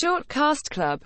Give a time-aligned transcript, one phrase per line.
[0.00, 0.96] Shortcast Club.